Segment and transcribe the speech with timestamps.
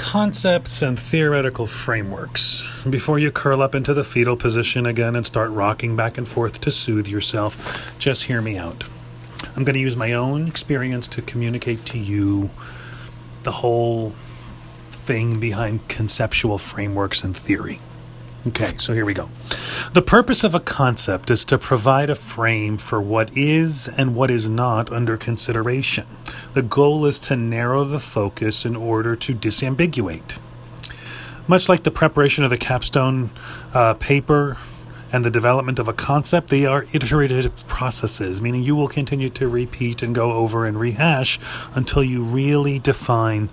[0.00, 2.64] concepts and theoretical frameworks.
[2.88, 6.58] Before you curl up into the fetal position again and start rocking back and forth
[6.62, 8.84] to soothe yourself, just hear me out.
[9.54, 12.48] I'm going to use my own experience to communicate to you
[13.42, 14.14] the whole
[14.90, 17.78] thing behind conceptual frameworks and theory.
[18.46, 19.28] Okay, so here we go.
[19.92, 24.30] The purpose of a concept is to provide a frame for what is and what
[24.30, 26.06] is not under consideration.
[26.54, 30.38] The goal is to narrow the focus in order to disambiguate.
[31.46, 33.28] Much like the preparation of the capstone
[33.74, 34.56] uh, paper
[35.12, 39.48] and the development of a concept, they are iterative processes, meaning you will continue to
[39.48, 41.38] repeat and go over and rehash
[41.74, 43.50] until you really define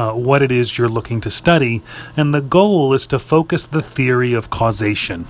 [0.00, 1.82] uh, what it is you're looking to study.
[2.16, 5.26] And the goal is to focus the theory of causation.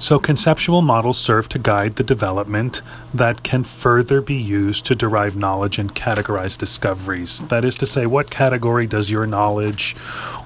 [0.00, 5.36] So, conceptual models serve to guide the development that can further be used to derive
[5.36, 7.42] knowledge and categorize discoveries.
[7.42, 9.94] That is to say, what category does your knowledge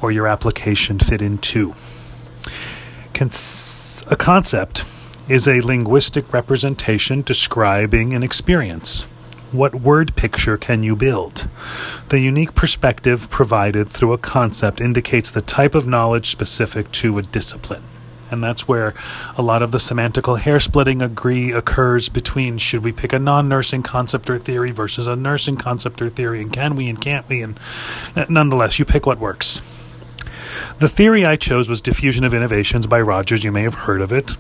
[0.03, 1.75] or your application fit into?
[3.17, 4.85] a concept
[5.29, 9.07] is a linguistic representation describing an experience.
[9.55, 11.47] What word picture can you build?
[12.09, 17.23] The unique perspective provided through a concept indicates the type of knowledge specific to a
[17.23, 17.85] discipline.
[18.33, 18.95] And that's where
[19.37, 23.49] a lot of the semantical hair splitting agree occurs between should we pick a non
[23.49, 27.29] nursing concept or theory versus a nursing concept or theory, and can we and can't
[27.29, 27.41] we?
[27.41, 27.61] And
[28.17, 29.61] uh, nonetheless, you pick what works.
[30.81, 33.45] The theory I chose was Diffusion of Innovations by Rogers.
[33.45, 34.33] You may have heard of it.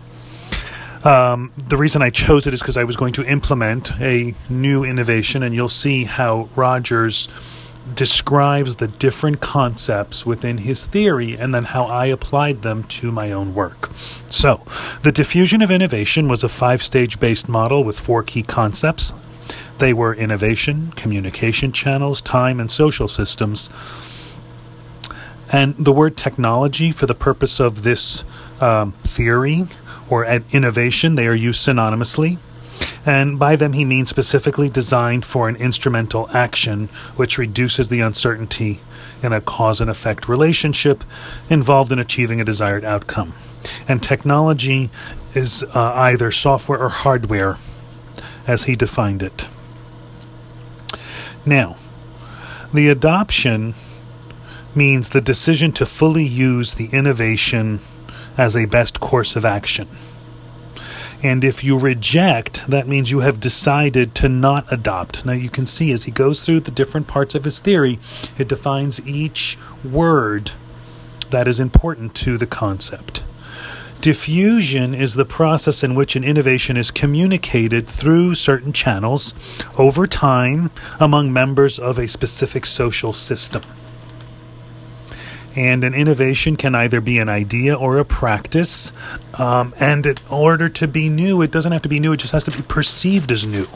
[1.04, 4.84] Um, the reason I chose it is because I was going to implement a new
[4.84, 7.28] innovation, and you'll see how Rogers
[7.94, 13.32] describes the different concepts within his theory and then how I applied them to my
[13.32, 13.90] own work.
[14.28, 14.62] So,
[15.02, 19.12] the diffusion of innovation was a five stage based model with four key concepts.
[19.78, 23.68] They were innovation, communication channels, time, and social systems.
[25.52, 28.24] And the word technology, for the purpose of this
[28.62, 29.66] um, theory
[30.08, 32.38] or at innovation, they are used synonymously.
[33.06, 38.80] And by them, he means specifically designed for an instrumental action, which reduces the uncertainty
[39.22, 41.04] in a cause and effect relationship
[41.48, 43.34] involved in achieving a desired outcome.
[43.88, 44.90] And technology
[45.34, 47.58] is uh, either software or hardware,
[48.46, 49.48] as he defined it.
[51.46, 51.76] Now,
[52.72, 53.74] the adoption
[54.74, 57.80] means the decision to fully use the innovation
[58.36, 59.88] as a best course of action.
[61.22, 65.24] And if you reject, that means you have decided to not adopt.
[65.24, 67.98] Now, you can see as he goes through the different parts of his theory,
[68.36, 70.52] it defines each word
[71.30, 73.24] that is important to the concept.
[74.02, 79.32] Diffusion is the process in which an innovation is communicated through certain channels
[79.78, 83.62] over time among members of a specific social system.
[85.56, 88.92] And an innovation can either be an idea or a practice.
[89.38, 92.32] Um, and in order to be new, it doesn't have to be new, it just
[92.32, 93.68] has to be perceived as new.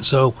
[0.00, 0.34] So,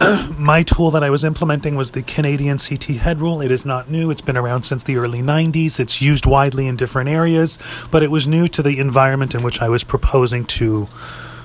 [0.36, 3.40] my tool that I was implementing was the Canadian CT head rule.
[3.42, 4.10] It is not new.
[4.10, 5.78] It's been around since the early 90s.
[5.78, 7.58] It's used widely in different areas,
[7.90, 10.88] but it was new to the environment in which I was proposing to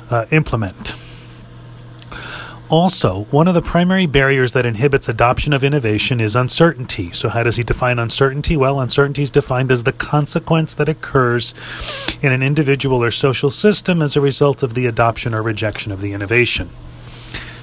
[0.09, 0.93] uh, implement.
[2.69, 7.11] Also, one of the primary barriers that inhibits adoption of innovation is uncertainty.
[7.11, 8.57] So, how does he define uncertainty?
[8.57, 11.53] Well, uncertainty is defined as the consequence that occurs
[12.23, 16.01] in an individual or social system as a result of the adoption or rejection of
[16.01, 16.71] the innovation.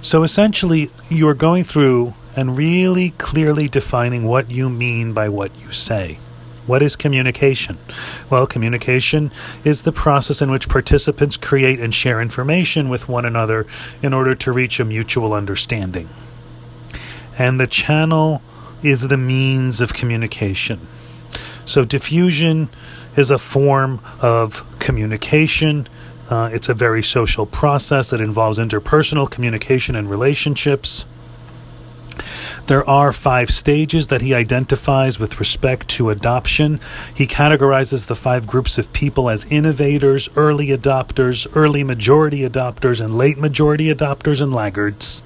[0.01, 5.73] So, essentially, you're going through and really clearly defining what you mean by what you
[5.73, 6.19] say.
[6.67, 7.78] What is communication?
[8.31, 9.33] Well, communication
[9.65, 13.67] is the process in which participants create and share information with one another
[14.00, 16.09] in order to reach a mutual understanding.
[17.37, 18.43] And the channel
[18.83, 20.87] is the means of communication.
[21.65, 22.69] So, diffusion
[23.17, 25.89] is a form of communication.
[26.31, 31.06] Uh, it's a very social process that involves interpersonal communication and relationships.
[32.66, 36.81] There are five stages that he identifies with respect to adoption.
[37.14, 43.17] He categorizes the five groups of people as innovators, early adopters, early majority adopters, and
[43.17, 45.23] late majority adopters and laggards.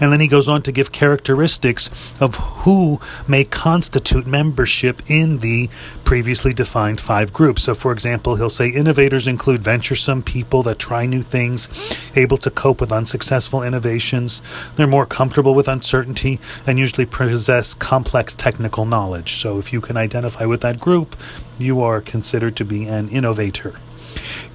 [0.00, 1.90] And then he goes on to give characteristics
[2.20, 5.70] of who may constitute membership in the
[6.04, 7.64] previously defined five groups.
[7.64, 11.68] So, for example, he'll say innovators include venturesome people that try new things,
[12.14, 14.42] able to cope with unsuccessful innovations,
[14.76, 19.40] they're more comfortable with uncertainty, and usually possess complex technical knowledge.
[19.40, 21.16] So if you can identify with that group,
[21.58, 23.74] you are considered to be an innovator.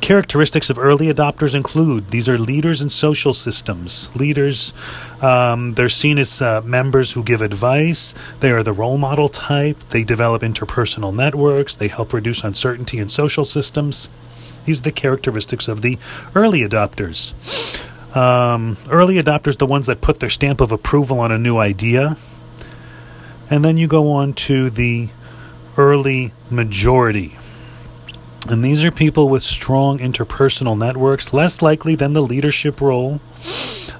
[0.01, 4.09] Characteristics of early adopters include these are leaders in social systems.
[4.15, 4.73] Leaders,
[5.21, 8.13] um, they're seen as uh, members who give advice.
[8.39, 9.77] They are the role model type.
[9.89, 11.75] They develop interpersonal networks.
[11.75, 14.09] They help reduce uncertainty in social systems.
[14.65, 15.97] These are the characteristics of the
[16.35, 17.33] early adopters.
[18.15, 22.17] Um, early adopters, the ones that put their stamp of approval on a new idea.
[23.49, 25.09] And then you go on to the
[25.77, 27.38] early majority.
[28.47, 33.19] And these are people with strong interpersonal networks, less likely than the leadership role.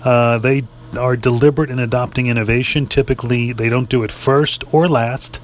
[0.03, 0.63] Uh, they
[0.97, 2.85] are deliberate in adopting innovation.
[2.85, 5.39] Typically, they don't do it first or last.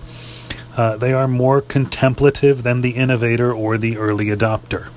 [0.76, 4.88] Uh, they are more contemplative than the innovator or the early adopter.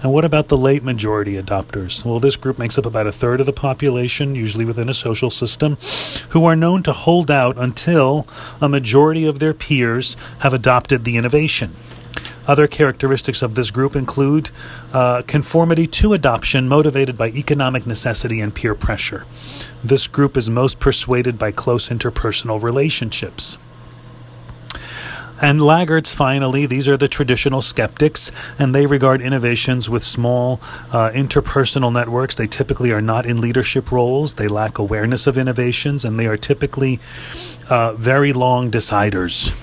[0.00, 2.04] And what about the late majority adopters?
[2.04, 5.28] Well, this group makes up about a third of the population, usually within a social
[5.28, 5.76] system,
[6.28, 8.24] who are known to hold out until
[8.60, 11.74] a majority of their peers have adopted the innovation.
[12.48, 14.50] Other characteristics of this group include
[14.92, 19.26] uh, conformity to adoption motivated by economic necessity and peer pressure.
[19.84, 23.58] This group is most persuaded by close interpersonal relationships.
[25.40, 30.60] And laggards, finally, these are the traditional skeptics, and they regard innovations with small
[30.90, 32.34] uh, interpersonal networks.
[32.34, 36.36] They typically are not in leadership roles, they lack awareness of innovations, and they are
[36.36, 36.98] typically
[37.68, 39.54] uh, very long deciders.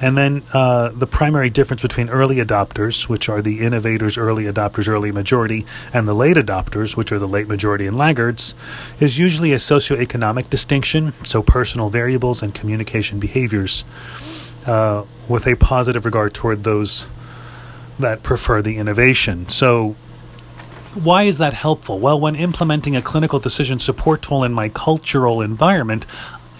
[0.00, 4.88] And then uh, the primary difference between early adopters, which are the innovators, early adopters,
[4.88, 8.54] early majority, and the late adopters, which are the late majority and laggards,
[9.00, 13.84] is usually a socioeconomic distinction, so personal variables and communication behaviors
[14.66, 17.06] uh, with a positive regard toward those
[17.98, 19.48] that prefer the innovation.
[19.48, 19.96] So,
[20.94, 21.98] why is that helpful?
[21.98, 26.06] Well, when implementing a clinical decision support tool in my cultural environment,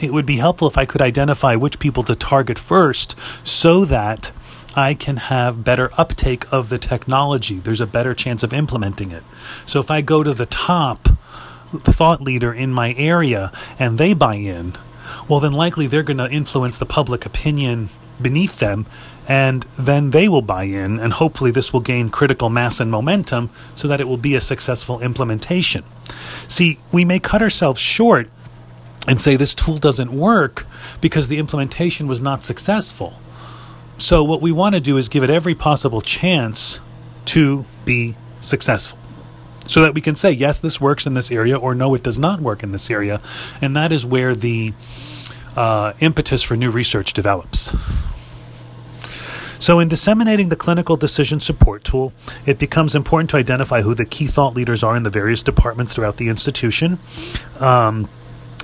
[0.00, 4.32] it would be helpful if I could identify which people to target first so that
[4.74, 7.58] I can have better uptake of the technology.
[7.58, 9.22] There's a better chance of implementing it.
[9.64, 11.08] So if I go to the top
[11.78, 14.74] thought leader in my area and they buy in,
[15.28, 17.88] well, then likely they're going to influence the public opinion
[18.20, 18.86] beneath them,
[19.28, 23.50] and then they will buy in, and hopefully this will gain critical mass and momentum
[23.74, 25.84] so that it will be a successful implementation.
[26.48, 28.30] See, we may cut ourselves short
[29.06, 30.66] and say this tool doesn't work
[31.00, 33.14] because the implementation was not successful.
[33.98, 36.80] So, what we want to do is give it every possible chance
[37.26, 38.98] to be successful
[39.66, 42.18] so that we can say, yes, this works in this area, or no, it does
[42.18, 43.20] not work in this area.
[43.60, 44.72] And that is where the
[45.56, 47.74] uh, impetus for new research develops.
[49.58, 52.12] So, in disseminating the clinical decision support tool,
[52.44, 55.94] it becomes important to identify who the key thought leaders are in the various departments
[55.94, 57.00] throughout the institution.
[57.58, 58.08] Um,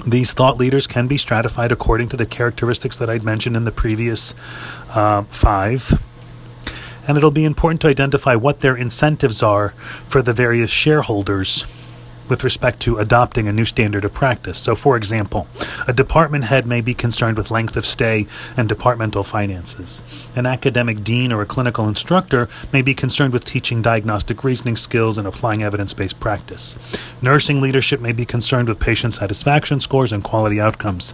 [0.07, 3.73] these thought leaders can be stratified according to the characteristics that I'd mentioned in the
[3.73, 4.35] previous
[4.91, 6.03] uh, five.
[7.07, 9.71] And it'll be important to identify what their incentives are
[10.09, 11.67] for the various shareholders
[12.33, 14.59] with respect to adopting a new standard of practice.
[14.59, 15.47] So, for example,
[15.87, 18.27] a department head may be concerned with length of stay
[18.57, 20.03] and departmental finances.
[20.35, 25.19] An academic dean or a clinical instructor may be concerned with teaching diagnostic reasoning skills
[25.19, 26.79] and applying evidence based practice.
[27.21, 31.13] Nursing leadership may be concerned with patient satisfaction scores and quality outcomes.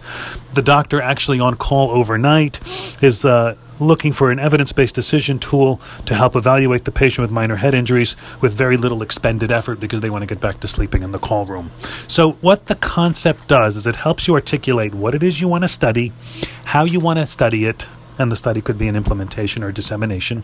[0.53, 2.61] The doctor actually on call overnight
[3.03, 7.31] is uh, looking for an evidence based decision tool to help evaluate the patient with
[7.31, 10.67] minor head injuries with very little expended effort because they want to get back to
[10.67, 11.71] sleeping in the call room.
[12.07, 15.63] So, what the concept does is it helps you articulate what it is you want
[15.63, 16.11] to study,
[16.65, 17.87] how you want to study it,
[18.17, 20.43] and the study could be an implementation or dissemination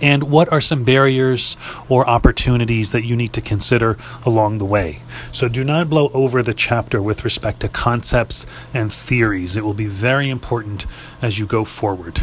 [0.00, 1.56] and what are some barriers
[1.88, 5.00] or opportunities that you need to consider along the way.
[5.32, 9.56] So do not blow over the chapter with respect to concepts and theories.
[9.56, 10.86] It will be very important
[11.22, 12.20] as you go forward.